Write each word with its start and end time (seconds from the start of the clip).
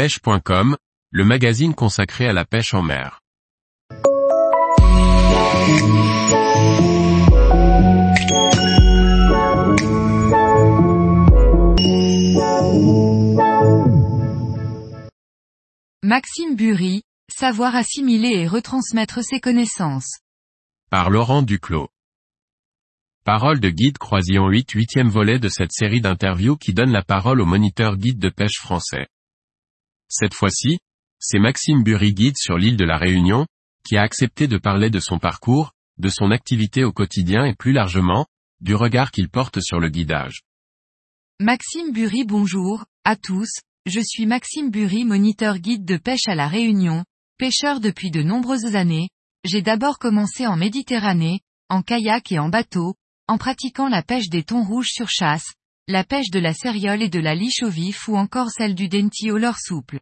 pêche.com, 0.00 0.78
le 1.10 1.24
magazine 1.26 1.74
consacré 1.74 2.26
à 2.26 2.32
la 2.32 2.46
pêche 2.46 2.72
en 2.72 2.80
mer. 2.80 3.20
Maxime 16.02 16.56
Bury, 16.56 17.02
savoir 17.30 17.76
assimiler 17.76 18.30
et 18.30 18.46
retransmettre 18.46 19.22
ses 19.22 19.38
connaissances. 19.38 20.20
Par 20.90 21.10
Laurent 21.10 21.42
Duclos. 21.42 21.90
Parole 23.26 23.60
de 23.60 23.68
guide 23.68 23.98
Croisillon 23.98 24.48
8 24.48 24.70
huitième 24.70 25.10
volet 25.10 25.38
de 25.38 25.50
cette 25.50 25.72
série 25.72 26.00
d'interviews 26.00 26.56
qui 26.56 26.72
donne 26.72 26.90
la 26.90 27.02
parole 27.02 27.42
au 27.42 27.44
moniteur 27.44 27.98
guide 27.98 28.18
de 28.18 28.30
pêche 28.30 28.60
français. 28.62 29.06
Cette 30.10 30.34
fois-ci, 30.34 30.80
c'est 31.20 31.38
Maxime 31.38 31.84
Bury 31.84 32.12
guide 32.12 32.36
sur 32.36 32.58
l'île 32.58 32.76
de 32.76 32.84
la 32.84 32.98
Réunion, 32.98 33.46
qui 33.84 33.96
a 33.96 34.02
accepté 34.02 34.48
de 34.48 34.58
parler 34.58 34.90
de 34.90 34.98
son 34.98 35.20
parcours, 35.20 35.72
de 35.98 36.08
son 36.08 36.32
activité 36.32 36.82
au 36.82 36.92
quotidien 36.92 37.44
et 37.44 37.54
plus 37.54 37.72
largement, 37.72 38.26
du 38.60 38.74
regard 38.74 39.12
qu'il 39.12 39.28
porte 39.28 39.60
sur 39.60 39.78
le 39.78 39.88
guidage. 39.88 40.40
Maxime 41.38 41.92
Bury 41.92 42.24
bonjour, 42.24 42.84
à 43.04 43.14
tous, 43.14 43.60
je 43.86 44.00
suis 44.00 44.26
Maxime 44.26 44.70
Bury 44.70 45.04
moniteur 45.04 45.58
guide 45.58 45.84
de 45.84 45.96
pêche 45.96 46.26
à 46.26 46.34
la 46.34 46.48
Réunion, 46.48 47.04
pêcheur 47.38 47.78
depuis 47.78 48.10
de 48.10 48.22
nombreuses 48.22 48.74
années, 48.74 49.10
j'ai 49.44 49.62
d'abord 49.62 49.98
commencé 49.98 50.46
en 50.46 50.56
Méditerranée, 50.56 51.40
en 51.68 51.82
kayak 51.82 52.32
et 52.32 52.40
en 52.40 52.48
bateau, 52.48 52.94
en 53.28 53.38
pratiquant 53.38 53.88
la 53.88 54.02
pêche 54.02 54.28
des 54.28 54.42
thons 54.42 54.64
rouges 54.64 54.90
sur 54.90 55.08
chasse, 55.08 55.54
la 55.90 56.04
pêche 56.04 56.30
de 56.30 56.38
la 56.38 56.54
céréole 56.54 57.02
et 57.02 57.08
de 57.08 57.20
la 57.20 57.34
liche 57.34 57.62
au 57.62 57.68
vif 57.68 58.08
ou 58.08 58.16
encore 58.16 58.50
celle 58.50 58.74
du 58.74 58.88
denti 58.88 59.30
au 59.30 59.38
leurre 59.38 59.58
souple. 59.58 60.00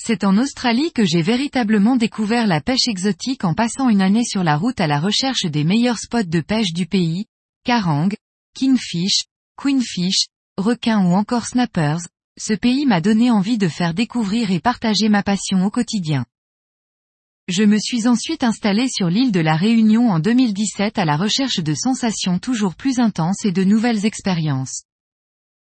C'est 0.00 0.22
en 0.22 0.38
Australie 0.38 0.92
que 0.92 1.04
j'ai 1.04 1.22
véritablement 1.22 1.96
découvert 1.96 2.46
la 2.46 2.60
pêche 2.60 2.86
exotique 2.86 3.44
en 3.44 3.54
passant 3.54 3.88
une 3.88 4.02
année 4.02 4.24
sur 4.24 4.44
la 4.44 4.56
route 4.56 4.80
à 4.80 4.86
la 4.86 5.00
recherche 5.00 5.44
des 5.44 5.64
meilleurs 5.64 5.98
spots 5.98 6.22
de 6.22 6.40
pêche 6.40 6.72
du 6.72 6.86
pays, 6.86 7.26
carang, 7.64 8.10
kingfish, 8.54 9.24
queenfish, 9.56 10.28
requins 10.56 11.04
ou 11.04 11.14
encore 11.14 11.46
snappers, 11.46 12.00
ce 12.38 12.54
pays 12.54 12.86
m'a 12.86 13.00
donné 13.00 13.30
envie 13.30 13.58
de 13.58 13.68
faire 13.68 13.94
découvrir 13.94 14.52
et 14.52 14.60
partager 14.60 15.08
ma 15.08 15.24
passion 15.24 15.64
au 15.64 15.70
quotidien. 15.70 16.24
Je 17.48 17.62
me 17.62 17.78
suis 17.78 18.06
ensuite 18.06 18.44
installé 18.44 18.88
sur 18.90 19.08
l'île 19.08 19.32
de 19.32 19.40
la 19.40 19.56
Réunion 19.56 20.10
en 20.10 20.18
2017 20.18 20.98
à 20.98 21.06
la 21.06 21.16
recherche 21.16 21.60
de 21.60 21.72
sensations 21.72 22.38
toujours 22.38 22.74
plus 22.74 22.98
intenses 22.98 23.46
et 23.46 23.52
de 23.52 23.64
nouvelles 23.64 24.04
expériences. 24.04 24.82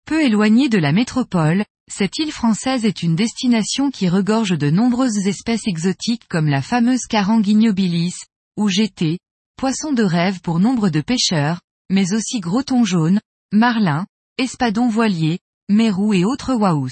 Peu 0.06 0.22
éloignée 0.22 0.68
de 0.68 0.76
la 0.76 0.92
métropole, 0.92 1.64
cette 1.90 2.18
île 2.18 2.32
française 2.32 2.84
est 2.84 3.02
une 3.02 3.16
destination 3.16 3.90
qui 3.90 4.10
regorge 4.10 4.58
de 4.58 4.68
nombreuses 4.68 5.26
espèces 5.26 5.66
exotiques 5.66 6.28
comme 6.28 6.48
la 6.48 6.60
fameuse 6.60 7.06
caranguignobilis, 7.08 8.14
ou 8.58 8.68
GT, 8.68 9.18
poisson 9.56 9.94
de 9.94 10.02
rêve 10.02 10.42
pour 10.42 10.60
nombre 10.60 10.90
de 10.90 11.00
pêcheurs, 11.00 11.62
mais 11.88 12.12
aussi 12.12 12.40
gros 12.40 12.62
thon 12.62 12.84
jaune, 12.84 13.20
marlin, 13.52 14.06
espadon 14.36 14.88
voilier, 14.88 15.38
mérou 15.70 16.12
et 16.12 16.26
autres 16.26 16.52
waous. 16.52 16.90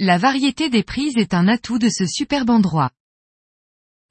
La 0.00 0.16
variété 0.16 0.70
des 0.70 0.82
prises 0.82 1.18
est 1.18 1.34
un 1.34 1.46
atout 1.46 1.78
de 1.78 1.90
ce 1.90 2.06
superbe 2.06 2.48
endroit. 2.48 2.90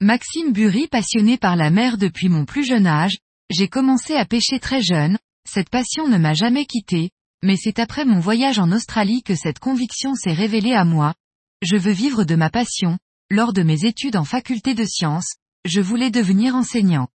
Maxime 0.02 0.52
Bury 0.52 0.88
passionné 0.88 1.38
par 1.38 1.56
la 1.56 1.70
mer 1.70 1.96
depuis 1.96 2.28
mon 2.28 2.44
plus 2.44 2.66
jeune 2.66 2.86
âge, 2.86 3.16
j'ai 3.48 3.66
commencé 3.66 4.14
à 4.14 4.26
pêcher 4.26 4.60
très 4.60 4.82
jeune, 4.82 5.16
cette 5.48 5.70
passion 5.70 6.06
ne 6.06 6.18
m'a 6.18 6.34
jamais 6.34 6.66
quitté, 6.66 7.08
mais 7.42 7.56
c'est 7.56 7.78
après 7.78 8.04
mon 8.04 8.20
voyage 8.20 8.58
en 8.58 8.72
Australie 8.72 9.22
que 9.22 9.34
cette 9.34 9.58
conviction 9.58 10.14
s'est 10.14 10.34
révélée 10.34 10.74
à 10.74 10.84
moi. 10.84 11.14
Je 11.62 11.78
veux 11.78 11.92
vivre 11.92 12.24
de 12.24 12.34
ma 12.34 12.50
passion, 12.50 12.98
lors 13.30 13.54
de 13.54 13.62
mes 13.62 13.86
études 13.86 14.16
en 14.16 14.24
faculté 14.24 14.74
de 14.74 14.84
sciences, 14.84 15.36
je 15.64 15.80
voulais 15.80 16.10
devenir 16.10 16.54
enseignant. 16.54 17.08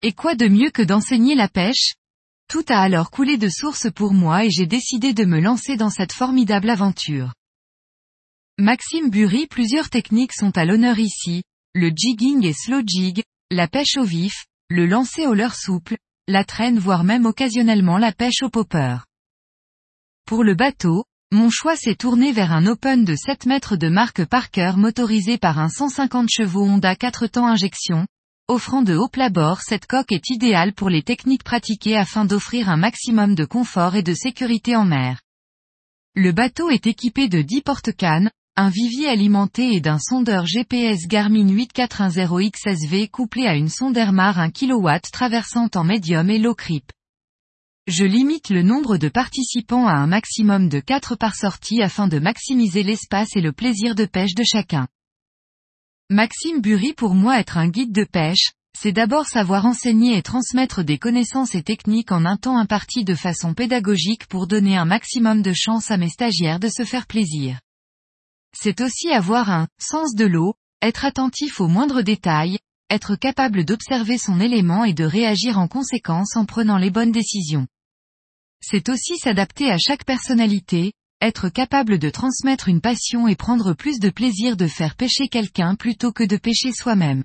Et 0.00 0.12
quoi 0.12 0.34
de 0.34 0.48
mieux 0.48 0.70
que 0.70 0.80
d'enseigner 0.80 1.34
la 1.34 1.48
pêche? 1.48 1.96
Tout 2.48 2.64
a 2.70 2.80
alors 2.80 3.10
coulé 3.10 3.36
de 3.36 3.50
source 3.50 3.92
pour 3.94 4.14
moi 4.14 4.46
et 4.46 4.50
j'ai 4.50 4.66
décidé 4.66 5.12
de 5.12 5.26
me 5.26 5.38
lancer 5.38 5.76
dans 5.76 5.90
cette 5.90 6.14
formidable 6.14 6.70
aventure. 6.70 7.34
Maxime 8.56 9.10
Bury 9.10 9.46
plusieurs 9.46 9.90
techniques 9.90 10.32
sont 10.32 10.56
à 10.56 10.64
l'honneur 10.64 10.98
ici, 10.98 11.42
le 11.74 11.92
jigging 11.94 12.44
et 12.44 12.52
slow 12.52 12.82
jig, 12.84 13.22
la 13.50 13.68
pêche 13.68 13.96
au 13.96 14.02
vif, 14.02 14.46
le 14.68 14.86
lancer 14.86 15.26
au 15.26 15.34
leurre 15.34 15.54
souple, 15.54 15.96
la 16.26 16.42
traîne 16.42 16.80
voire 16.80 17.04
même 17.04 17.26
occasionnellement 17.26 17.96
la 17.96 18.12
pêche 18.12 18.42
au 18.42 18.50
popper. 18.50 18.98
Pour 20.26 20.42
le 20.42 20.54
bateau, 20.54 21.04
mon 21.30 21.48
choix 21.48 21.76
s'est 21.76 21.94
tourné 21.94 22.32
vers 22.32 22.52
un 22.52 22.66
open 22.66 23.04
de 23.04 23.14
7 23.14 23.46
mètres 23.46 23.76
de 23.76 23.88
marque 23.88 24.24
Parker 24.24 24.72
motorisé 24.76 25.38
par 25.38 25.60
un 25.60 25.68
150 25.68 26.28
chevaux 26.28 26.64
Honda 26.64 26.96
4 26.96 27.28
temps 27.28 27.46
injection, 27.46 28.04
offrant 28.48 28.82
de 28.82 28.96
haut 28.96 29.08
plat-bord 29.08 29.60
cette 29.60 29.86
coque 29.86 30.10
est 30.10 30.28
idéale 30.28 30.72
pour 30.72 30.90
les 30.90 31.04
techniques 31.04 31.44
pratiquées 31.44 31.96
afin 31.96 32.24
d'offrir 32.24 32.68
un 32.68 32.76
maximum 32.76 33.36
de 33.36 33.44
confort 33.44 33.94
et 33.94 34.02
de 34.02 34.14
sécurité 34.14 34.74
en 34.74 34.84
mer. 34.84 35.20
Le 36.16 36.32
bateau 36.32 36.68
est 36.70 36.88
équipé 36.88 37.28
de 37.28 37.42
10 37.42 37.62
porte-cannes, 37.62 38.30
un 38.60 38.68
vivier 38.68 39.08
alimenté 39.08 39.72
et 39.72 39.80
d'un 39.80 39.98
sondeur 39.98 40.44
GPS 40.44 41.06
Garmin 41.06 41.46
8410XSV 41.46 43.08
couplé 43.08 43.46
à 43.46 43.54
une 43.54 43.70
sonde 43.70 43.96
Airmar 43.96 44.38
1 44.38 44.50
kW 44.50 44.90
traversant 45.10 45.70
en 45.74 45.82
médium 45.82 46.28
et 46.28 46.38
low 46.38 46.54
creep. 46.54 46.92
Je 47.86 48.04
limite 48.04 48.50
le 48.50 48.62
nombre 48.62 48.98
de 48.98 49.08
participants 49.08 49.86
à 49.86 49.94
un 49.94 50.06
maximum 50.06 50.68
de 50.68 50.78
4 50.78 51.16
par 51.16 51.36
sortie 51.36 51.80
afin 51.80 52.06
de 52.06 52.18
maximiser 52.18 52.82
l'espace 52.82 53.34
et 53.34 53.40
le 53.40 53.52
plaisir 53.52 53.94
de 53.94 54.04
pêche 54.04 54.34
de 54.34 54.44
chacun. 54.44 54.88
Maxime 56.10 56.60
Bury 56.60 56.92
pour 56.92 57.14
moi 57.14 57.40
être 57.40 57.56
un 57.56 57.68
guide 57.68 57.92
de 57.92 58.04
pêche, 58.04 58.50
c'est 58.78 58.92
d'abord 58.92 59.24
savoir 59.24 59.64
enseigner 59.64 60.18
et 60.18 60.22
transmettre 60.22 60.84
des 60.84 60.98
connaissances 60.98 61.54
et 61.54 61.62
techniques 61.62 62.12
en 62.12 62.26
un 62.26 62.36
temps 62.36 62.58
imparti 62.58 63.04
de 63.04 63.14
façon 63.14 63.54
pédagogique 63.54 64.26
pour 64.26 64.46
donner 64.46 64.76
un 64.76 64.84
maximum 64.84 65.40
de 65.40 65.54
chance 65.54 65.90
à 65.90 65.96
mes 65.96 66.10
stagiaires 66.10 66.60
de 66.60 66.68
se 66.68 66.84
faire 66.84 67.06
plaisir. 67.06 67.58
C'est 68.56 68.80
aussi 68.80 69.10
avoir 69.10 69.50
un 69.50 69.68
sens 69.78 70.14
de 70.14 70.24
l'eau, 70.24 70.54
être 70.82 71.04
attentif 71.04 71.60
aux 71.60 71.68
moindres 71.68 72.02
détails, 72.02 72.58
être 72.90 73.14
capable 73.14 73.64
d'observer 73.64 74.18
son 74.18 74.40
élément 74.40 74.84
et 74.84 74.94
de 74.94 75.04
réagir 75.04 75.58
en 75.58 75.68
conséquence 75.68 76.36
en 76.36 76.44
prenant 76.44 76.76
les 76.76 76.90
bonnes 76.90 77.12
décisions. 77.12 77.66
C'est 78.60 78.88
aussi 78.88 79.16
s'adapter 79.16 79.70
à 79.70 79.78
chaque 79.78 80.04
personnalité, 80.04 80.92
être 81.20 81.48
capable 81.48 81.98
de 81.98 82.10
transmettre 82.10 82.68
une 82.68 82.80
passion 82.80 83.28
et 83.28 83.36
prendre 83.36 83.74
plus 83.74 84.00
de 84.00 84.10
plaisir 84.10 84.56
de 84.56 84.66
faire 84.66 84.96
pêcher 84.96 85.28
quelqu'un 85.28 85.76
plutôt 85.76 86.12
que 86.12 86.24
de 86.24 86.36
pêcher 86.36 86.72
soi-même. 86.72 87.24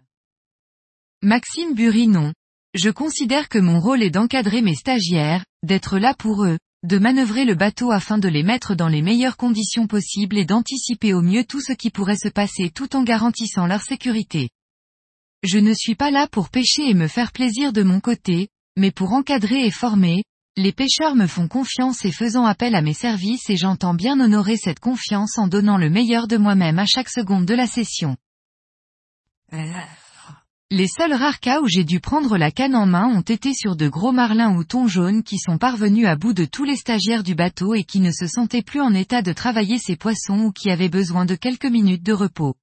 Maxime 1.22 1.74
Bury 1.74 2.08
non. 2.08 2.34
Je 2.74 2.90
considère 2.90 3.48
que 3.48 3.58
mon 3.58 3.80
rôle 3.80 4.04
est 4.04 4.10
d'encadrer 4.10 4.62
mes 4.62 4.76
stagiaires, 4.76 5.46
d'être 5.64 5.98
là 5.98 6.14
pour 6.14 6.44
eux, 6.44 6.60
de 6.86 7.00
manœuvrer 7.00 7.46
le 7.46 7.56
bateau 7.56 7.92
afin 7.92 8.20
de 8.20 8.28
les 8.28 8.44
mettre 8.44 8.76
dans 8.76 8.88
les 8.88 9.02
meilleures 9.02 9.38
conditions 9.38 9.88
possibles 9.88 10.38
et 10.38 10.46
d'anticiper 10.46 11.14
au 11.14 11.22
mieux 11.22 11.44
tout 11.44 11.60
ce 11.60 11.74
qui 11.74 11.90
pourrait 11.90 12.16
se 12.16 12.30
passer 12.30 12.70
tout 12.70 12.96
en 12.96 13.04
garantissant 13.04 13.66
leur 13.66 13.82
sécurité. 13.82 14.50
Je 15.42 15.58
ne 15.58 15.74
suis 15.74 15.96
pas 15.96 16.12
là 16.12 16.28
pour 16.28 16.50
pêcher 16.50 16.88
et 16.90 16.94
me 16.94 17.08
faire 17.08 17.32
plaisir 17.32 17.74
de 17.74 17.82
mon 17.82 18.00
côté, 18.00 18.50
mais 18.78 18.92
pour 18.92 19.14
encadrer 19.14 19.66
et 19.66 19.72
former, 19.72 20.24
les 20.58 20.72
pêcheurs 20.72 21.16
me 21.16 21.28
font 21.28 21.48
confiance 21.48 22.06
et 22.06 22.12
faisant 22.12 22.46
appel 22.46 22.76
à 22.76 22.82
mes 22.82 22.94
services 22.94 23.50
et 23.50 23.58
j'entends 23.58 23.96
bien 23.96 24.20
honorer 24.20 24.56
cette 24.56 24.80
confiance 24.80 25.40
en 25.40 25.48
donnant 25.48 25.78
le 25.78 25.90
meilleur 25.90 26.28
de 26.28 26.38
moi-même 26.38 26.78
à 26.78 26.86
chaque 26.86 27.10
seconde 27.10 27.46
de 27.46 27.56
la 27.56 27.68
session. 27.68 28.16
Les 30.72 30.88
seuls 30.88 31.14
rares 31.14 31.40
cas 31.40 31.62
où 31.62 31.68
j'ai 31.68 31.84
dû 31.84 32.00
prendre 32.00 32.38
la 32.38 32.50
canne 32.50 32.76
en 32.76 32.88
main 32.88 33.06
ont 33.06 33.22
été 33.22 33.54
sur 33.54 33.76
de 33.76 33.88
gros 33.88 34.12
marlins 34.12 34.58
ou 34.58 34.64
thons 34.64 34.88
jaunes 34.88 35.22
qui 35.22 35.38
sont 35.38 35.60
parvenus 35.60 36.08
à 36.08 36.16
bout 36.16 36.34
de 36.34 36.46
tous 36.46 36.64
les 36.64 36.76
stagiaires 36.76 37.22
du 37.22 37.36
bateau 37.36 37.76
et 37.76 37.84
qui 37.84 38.00
ne 38.00 38.12
se 38.12 38.26
sentaient 38.26 38.64
plus 38.64 38.82
en 38.82 38.96
état 38.96 39.22
de 39.22 39.32
travailler 39.32 39.78
ces 39.78 39.96
poissons 39.96 40.46
ou 40.46 40.52
qui 40.52 40.72
avaient 40.72 40.90
besoin 40.90 41.26
de 41.26 41.36
quelques 41.36 41.68
minutes 41.68 42.02
de 42.02 42.14
repos. 42.14 42.56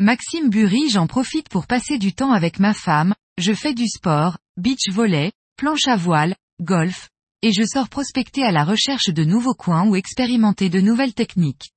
Maxime 0.00 0.50
Bury 0.50 0.88
j'en 0.88 1.06
profite 1.06 1.48
pour 1.48 1.68
passer 1.68 1.96
du 1.96 2.12
temps 2.12 2.32
avec 2.32 2.58
ma 2.58 2.74
femme, 2.74 3.14
je 3.38 3.52
fais 3.52 3.72
du 3.72 3.86
sport, 3.86 4.38
beach 4.56 4.90
volley, 4.90 5.30
planche 5.56 5.86
à 5.86 5.94
voile, 5.94 6.34
golf, 6.60 7.08
et 7.42 7.52
je 7.52 7.62
sors 7.62 7.88
prospecter 7.88 8.42
à 8.42 8.50
la 8.50 8.64
recherche 8.64 9.10
de 9.10 9.22
nouveaux 9.22 9.54
coins 9.54 9.86
ou 9.86 9.94
expérimenter 9.94 10.70
de 10.70 10.80
nouvelles 10.80 11.14
techniques. 11.14 11.70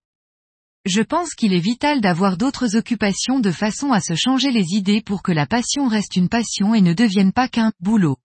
Je 0.85 1.01
pense 1.01 1.33
qu'il 1.33 1.53
est 1.53 1.59
vital 1.59 2.01
d'avoir 2.01 2.35
d'autres 2.35 2.75
occupations 2.75 3.39
de 3.39 3.51
façon 3.51 3.93
à 3.93 4.01
se 4.01 4.15
changer 4.15 4.51
les 4.51 4.73
idées 4.73 5.01
pour 5.01 5.23
que 5.23 5.31
la 5.31 5.45
passion 5.45 5.87
reste 5.87 6.17
une 6.17 6.27
passion 6.27 6.75
et 6.75 6.81
ne 6.81 6.93
devienne 6.93 7.31
pas 7.31 7.47
qu'un 7.47 7.71
boulot. 7.79 8.17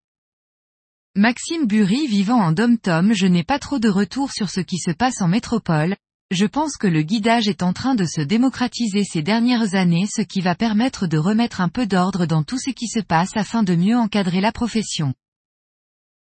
Maxime 1.15 1.67
Bury 1.67 2.09
vivant 2.09 2.41
en 2.41 2.51
dom-tom 2.51 3.13
je 3.13 3.27
n'ai 3.27 3.45
pas 3.45 3.61
trop 3.61 3.79
de 3.79 3.89
retour 3.89 4.33
sur 4.33 4.51
ce 4.51 4.59
qui 4.59 4.79
se 4.79 4.91
passe 4.91 5.23
en 5.23 5.29
métropole, 5.29 5.97
je 6.33 6.47
pense 6.47 6.77
que 6.77 6.89
le 6.89 7.03
guidage 7.03 7.47
est 7.47 7.63
en 7.63 7.73
train 7.73 7.95
de 7.95 8.05
se 8.05 8.21
démocratiser 8.21 9.05
ces 9.05 9.23
dernières 9.23 9.77
années 9.77 10.09
ce 10.13 10.23
qui 10.23 10.41
va 10.41 10.57
permettre 10.57 11.07
de 11.07 11.17
remettre 11.17 11.61
un 11.61 11.69
peu 11.69 11.87
d'ordre 11.87 12.27
dans 12.27 12.43
tout 12.43 12.59
ce 12.59 12.71
qui 12.71 12.89
se 12.89 13.01
passe 13.01 13.37
afin 13.37 13.63
de 13.63 13.77
mieux 13.77 13.97
encadrer 13.97 14.41
la 14.41 14.51
profession. 14.51 15.15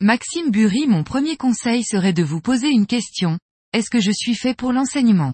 Maxime 0.00 0.52
Bury 0.52 0.86
mon 0.86 1.02
premier 1.02 1.36
conseil 1.36 1.82
serait 1.82 2.12
de 2.12 2.22
vous 2.22 2.40
poser 2.40 2.68
une 2.68 2.86
question, 2.86 3.40
est-ce 3.72 3.90
que 3.90 4.00
je 4.00 4.12
suis 4.12 4.36
fait 4.36 4.54
pour 4.54 4.72
l'enseignement? 4.72 5.32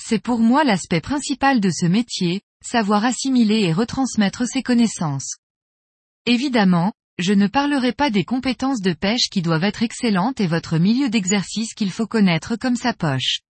C'est 0.00 0.18
pour 0.18 0.38
moi 0.38 0.64
l'aspect 0.64 1.00
principal 1.00 1.60
de 1.60 1.70
ce 1.70 1.86
métier, 1.86 2.42
savoir 2.64 3.04
assimiler 3.04 3.60
et 3.60 3.72
retransmettre 3.72 4.46
ses 4.46 4.62
connaissances. 4.62 5.36
Évidemment, 6.26 6.92
je 7.18 7.32
ne 7.32 7.46
parlerai 7.46 7.92
pas 7.92 8.10
des 8.10 8.24
compétences 8.24 8.80
de 8.80 8.92
pêche 8.92 9.28
qui 9.30 9.40
doivent 9.40 9.64
être 9.64 9.82
excellentes 9.82 10.40
et 10.40 10.46
votre 10.46 10.78
milieu 10.78 11.08
d'exercice 11.08 11.74
qu'il 11.74 11.90
faut 11.90 12.06
connaître 12.06 12.56
comme 12.56 12.76
sa 12.76 12.92
poche. 12.92 13.40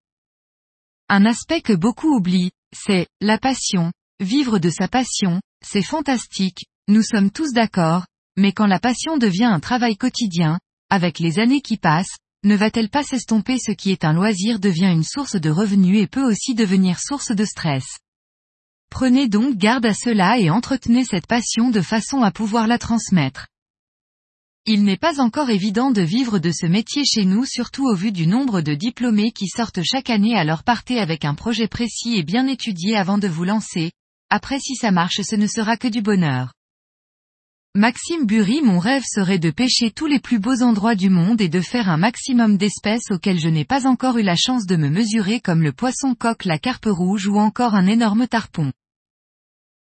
Un 1.09 1.25
aspect 1.25 1.63
que 1.63 1.73
beaucoup 1.73 2.15
oublient, 2.15 2.53
c'est 2.73 3.07
la 3.21 3.39
passion. 3.39 3.93
Vivre 4.21 4.59
de 4.59 4.71
sa 4.71 4.89
passion, 4.89 5.41
c'est 5.65 5.83
fantastique, 5.83 6.67
nous 6.89 7.03
sommes 7.03 7.31
tous 7.31 7.53
d'accord, 7.53 8.07
mais 8.37 8.53
quand 8.53 8.67
la 8.67 8.79
passion 8.79 9.19
devient 9.19 9.45
un 9.45 9.61
travail 9.61 9.97
quotidien, 9.97 10.59
avec 10.89 11.19
les 11.19 11.39
années 11.39 11.61
qui 11.61 11.77
passent, 11.77 12.17
ne 12.45 12.55
va-t-elle 12.57 12.91
pas 12.91 13.03
s'estomper 13.03 13.59
ce 13.59 13.73
qui 13.73 13.91
est 13.91 14.05
un 14.05 14.13
loisir 14.13 14.61
devient 14.61 14.93
une 14.93 15.05
source 15.05 15.37
de 15.37 15.51
revenus 15.51 16.01
et 16.01 16.07
peut 16.07 16.25
aussi 16.25 16.55
devenir 16.55 16.99
source 17.01 17.33
de 17.33 17.45
stress. 17.45 17.99
Prenez 18.91 19.29
donc 19.29 19.57
garde 19.57 19.87
à 19.87 19.95
cela 19.95 20.39
et 20.39 20.49
entretenez 20.49 21.05
cette 21.05 21.27
passion 21.27 21.71
de 21.71 21.81
façon 21.81 22.23
à 22.23 22.31
pouvoir 22.31 22.67
la 22.67 22.79
transmettre. 22.79 23.47
Il 24.65 24.83
n'est 24.83 24.97
pas 24.97 25.21
encore 25.21 25.51
évident 25.51 25.93
de 25.93 26.03
vivre 26.03 26.41
de 26.41 26.51
ce 26.51 26.67
métier 26.67 27.05
chez 27.05 27.25
nous 27.25 27.45
surtout 27.45 27.87
au 27.87 27.95
vu 27.95 28.11
du 28.11 28.27
nombre 28.27 28.61
de 28.61 28.75
diplômés 28.75 29.31
qui 29.31 29.47
sortent 29.47 29.83
chaque 29.85 30.11
année 30.11 30.37
à 30.37 30.45
leur 30.45 30.65
partez 30.65 30.99
avec 30.99 31.25
un 31.25 31.35
projet 31.35 31.69
précis 31.69 32.17
et 32.17 32.25
bien 32.25 32.49
étudié 32.49 32.97
avant 32.97 33.19
de 33.19 33.29
vous 33.29 33.45
lancer, 33.45 33.93
après 34.29 34.59
si 34.59 34.75
ça 34.75 34.91
marche 34.91 35.21
ce 35.23 35.37
ne 35.37 35.47
sera 35.47 35.77
que 35.77 35.89
du 35.89 36.03
bonheur. 36.03 36.56
Maxime 37.77 38.25
Bury 38.25 38.63
mon 38.63 38.79
rêve 38.79 39.05
serait 39.05 39.39
de 39.39 39.51
pêcher 39.51 39.91
tous 39.91 40.07
les 40.07 40.19
plus 40.19 40.39
beaux 40.39 40.63
endroits 40.63 40.95
du 40.95 41.11
monde 41.11 41.43
et 41.43 41.51
de 41.51 41.61
faire 41.61 41.91
un 41.91 41.99
maximum 41.99 42.57
d'espèces 42.57 43.11
auxquelles 43.11 43.39
je 43.39 43.51
n'ai 43.51 43.67
pas 43.67 43.87
encore 43.87 44.17
eu 44.17 44.23
la 44.23 44.35
chance 44.35 44.65
de 44.65 44.77
me 44.77 44.89
mesurer 44.89 45.41
comme 45.41 45.63
le 45.63 45.73
poisson 45.73 46.15
coq 46.15 46.47
la 46.47 46.59
carpe 46.59 46.87
rouge 46.87 47.27
ou 47.27 47.37
encore 47.37 47.75
un 47.75 47.87
énorme 47.87 48.27
tarpon. 48.29 48.73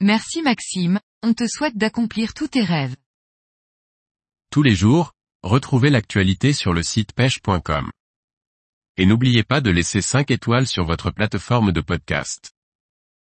Merci 0.01 0.41
Maxime, 0.41 0.99
on 1.23 1.33
te 1.33 1.47
souhaite 1.47 1.77
d'accomplir 1.77 2.33
tous 2.33 2.49
tes 2.49 2.63
rêves. 2.63 2.97
Tous 4.51 4.61
les 4.61 4.75
jours, 4.75 5.13
retrouvez 5.41 5.89
l'actualité 5.89 6.51
sur 6.51 6.73
le 6.73 6.83
site 6.83 7.13
pêche.com. 7.13 7.91
Et 8.97 9.05
n'oubliez 9.05 9.43
pas 9.43 9.61
de 9.61 9.71
laisser 9.71 10.01
5 10.01 10.31
étoiles 10.31 10.67
sur 10.67 10.83
votre 10.83 11.11
plateforme 11.11 11.71
de 11.71 11.79
podcast. 11.79 12.51